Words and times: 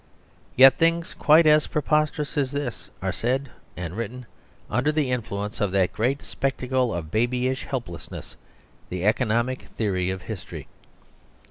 Yet 0.55 0.79
things 0.79 1.13
quite 1.13 1.45
as 1.45 1.67
preposterous 1.67 2.35
as 2.35 2.51
this 2.51 2.89
are 3.03 3.11
said 3.11 3.51
and 3.77 3.95
written 3.95 4.25
under 4.67 4.91
the 4.91 5.11
influence 5.11 5.61
of 5.61 5.71
that 5.73 5.93
great 5.93 6.23
spectacle 6.23 6.91
of 6.91 7.11
babyish 7.11 7.65
helplessness, 7.65 8.35
the 8.89 9.05
economic 9.05 9.67
theory 9.77 10.09
of 10.09 10.23
history. 10.23 10.67